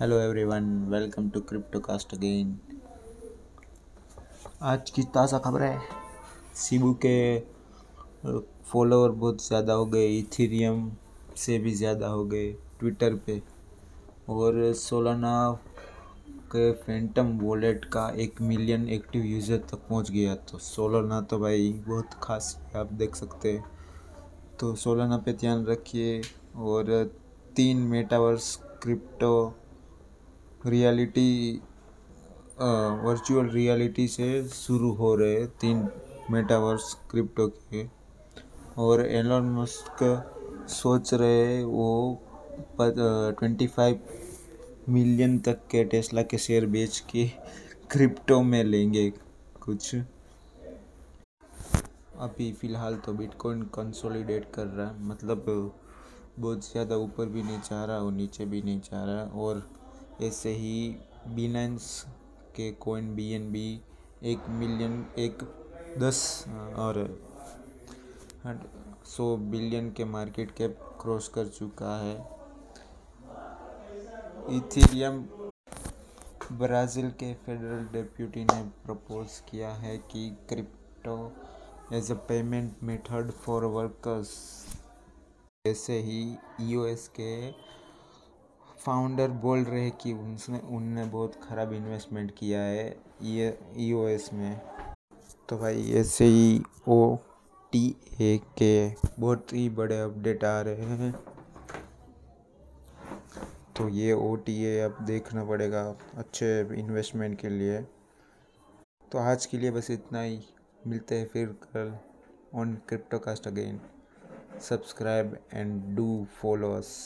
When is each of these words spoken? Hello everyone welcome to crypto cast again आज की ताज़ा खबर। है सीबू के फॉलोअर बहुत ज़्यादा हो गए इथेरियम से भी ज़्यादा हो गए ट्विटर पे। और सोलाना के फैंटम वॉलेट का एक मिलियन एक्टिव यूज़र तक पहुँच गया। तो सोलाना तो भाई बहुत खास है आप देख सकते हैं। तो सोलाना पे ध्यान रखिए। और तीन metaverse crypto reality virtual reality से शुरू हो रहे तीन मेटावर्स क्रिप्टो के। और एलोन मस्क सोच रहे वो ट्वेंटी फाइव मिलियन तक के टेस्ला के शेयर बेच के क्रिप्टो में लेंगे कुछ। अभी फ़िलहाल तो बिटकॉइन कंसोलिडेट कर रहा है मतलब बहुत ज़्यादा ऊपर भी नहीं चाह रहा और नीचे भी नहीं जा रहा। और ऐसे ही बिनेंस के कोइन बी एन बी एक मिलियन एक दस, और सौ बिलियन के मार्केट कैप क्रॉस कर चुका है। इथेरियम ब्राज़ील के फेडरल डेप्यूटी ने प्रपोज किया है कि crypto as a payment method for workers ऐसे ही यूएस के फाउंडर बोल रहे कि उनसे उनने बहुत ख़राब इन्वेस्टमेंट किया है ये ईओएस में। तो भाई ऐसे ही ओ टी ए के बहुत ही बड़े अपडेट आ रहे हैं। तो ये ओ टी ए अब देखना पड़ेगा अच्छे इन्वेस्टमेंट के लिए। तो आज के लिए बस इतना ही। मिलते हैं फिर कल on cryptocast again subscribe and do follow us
Hello 0.00 0.18
everyone 0.20 0.64
welcome 0.90 1.28
to 1.30 1.40
crypto 1.40 1.78
cast 1.80 2.12
again 2.14 2.54
आज 4.62 4.90
की 4.90 5.02
ताज़ा 5.14 5.38
खबर। 5.38 5.62
है 5.62 5.80
सीबू 6.56 6.92
के 7.04 7.38
फॉलोअर 8.70 9.10
बहुत 9.10 9.46
ज़्यादा 9.46 9.72
हो 9.72 9.86
गए 9.86 10.06
इथेरियम 10.18 10.90
से 11.36 11.58
भी 11.58 11.74
ज़्यादा 11.74 12.08
हो 12.08 12.24
गए 12.24 12.52
ट्विटर 12.80 13.14
पे। 13.26 13.40
और 14.28 14.72
सोलाना 14.76 15.34
के 16.52 16.70
फैंटम 16.76 17.38
वॉलेट 17.40 17.84
का 17.92 18.08
एक 18.22 18.40
मिलियन 18.42 18.88
एक्टिव 18.90 19.24
यूज़र 19.24 19.64
तक 19.70 19.86
पहुँच 19.88 20.10
गया। 20.10 20.34
तो 20.34 20.58
सोलाना 20.64 21.20
तो 21.20 21.38
भाई 21.38 21.72
बहुत 21.88 22.20
खास 22.22 22.56
है 22.66 22.80
आप 22.80 22.92
देख 22.94 23.16
सकते 23.16 23.52
हैं। 23.52 23.64
तो 24.60 24.74
सोलाना 24.76 25.18
पे 25.18 25.32
ध्यान 25.40 25.66
रखिए। 25.66 26.20
और 26.56 27.10
तीन 27.56 27.86
metaverse 27.88 28.56
crypto 28.82 29.32
reality 30.66 31.60
virtual 32.60 33.48
reality 33.48 34.06
से 34.08 34.26
शुरू 34.48 34.90
हो 34.94 35.14
रहे 35.16 35.46
तीन 35.60 35.88
मेटावर्स 36.30 36.92
क्रिप्टो 37.10 37.46
के। 37.48 37.86
और 38.78 39.04
एलोन 39.06 39.50
मस्क 39.54 40.02
सोच 40.70 41.12
रहे 41.14 41.62
वो 41.64 42.20
ट्वेंटी 42.80 43.66
फाइव 43.66 44.00
मिलियन 44.88 45.38
तक 45.46 45.60
के 45.70 45.84
टेस्ला 45.84 46.22
के 46.22 46.38
शेयर 46.38 46.66
बेच 46.66 46.98
के 47.10 47.26
क्रिप्टो 47.90 48.40
में 48.42 48.62
लेंगे 48.64 49.10
कुछ। 49.60 49.94
अभी 52.18 52.52
फ़िलहाल 52.52 52.96
तो 52.96 53.12
बिटकॉइन 53.14 53.62
कंसोलिडेट 53.74 54.50
कर 54.54 54.66
रहा 54.66 54.86
है 54.86 55.06
मतलब 55.08 55.44
बहुत 56.38 56.70
ज़्यादा 56.70 56.96
ऊपर 56.98 57.26
भी 57.26 57.42
नहीं 57.42 57.60
चाह 57.60 57.84
रहा 57.84 57.98
और 57.98 58.12
नीचे 58.12 58.44
भी 58.44 58.62
नहीं 58.62 58.80
जा 58.80 59.04
रहा। 59.04 59.24
और 59.40 59.68
ऐसे 60.22 60.50
ही 60.52 60.96
बिनेंस 61.34 62.04
के 62.56 62.70
कोइन 62.80 63.14
बी 63.16 63.30
एन 63.32 63.50
बी 63.52 63.80
एक 64.24 64.48
मिलियन 64.50 65.04
एक 65.18 65.42
दस, 65.98 66.44
और 66.76 66.96
सौ 69.06 69.36
बिलियन 69.52 69.90
के 69.96 70.04
मार्केट 70.04 70.50
कैप 70.56 70.78
क्रॉस 71.02 71.28
कर 71.34 71.46
चुका 71.48 71.96
है। 71.98 72.16
इथेरियम 74.56 75.20
ब्राज़ील 76.58 77.10
के 77.20 77.32
फेडरल 77.46 77.84
डेप्यूटी 77.92 78.44
ने 78.44 78.62
प्रपोज 78.84 79.40
किया 79.50 79.70
है 79.76 79.96
कि 80.12 80.28
crypto 80.48 81.16
as 81.96 82.10
a 82.12 82.14
payment 82.28 82.82
method 82.82 83.30
for 83.44 83.64
workers 83.76 84.30
ऐसे 85.64 85.98
ही 86.02 86.22
यूएस 86.72 87.08
के 87.20 87.32
फाउंडर 88.88 89.30
बोल 89.30 89.62
रहे 89.64 89.88
कि 90.02 90.12
उनसे 90.12 90.58
उनने 90.66 91.04
बहुत 91.04 91.34
ख़राब 91.42 91.72
इन्वेस्टमेंट 91.72 92.30
किया 92.38 92.60
है 92.60 92.86
ये 93.22 93.58
ईओएस 93.76 94.30
में। 94.32 94.60
तो 95.48 95.58
भाई 95.58 95.92
ऐसे 95.92 96.24
ही 96.24 96.62
ओ 96.88 97.16
टी 97.72 97.84
ए 98.20 98.38
के 98.58 98.88
बहुत 99.20 99.52
ही 99.52 99.68
बड़े 99.70 100.00
अपडेट 100.00 100.44
आ 100.44 100.60
रहे 100.60 100.86
हैं। 100.96 101.12
तो 103.76 103.88
ये 103.88 104.12
ओ 104.12 104.34
टी 104.36 104.62
ए 104.64 104.78
अब 104.80 105.04
देखना 105.06 105.44
पड़ेगा 105.44 105.84
अच्छे 106.14 106.60
इन्वेस्टमेंट 106.80 107.38
के 107.40 107.48
लिए। 107.48 107.80
तो 109.12 109.18
आज 109.18 109.46
के 109.46 109.58
लिए 109.58 109.70
बस 109.70 109.90
इतना 109.90 110.22
ही। 110.22 110.40
मिलते 110.86 111.18
हैं 111.18 111.28
फिर 111.28 111.56
कल 111.66 111.96
on 112.54 112.74
cryptocast 112.88 113.46
again 113.46 113.80
subscribe 114.60 115.38
and 115.54 115.82
do 115.96 116.26
follow 116.42 116.72
us 116.72 116.96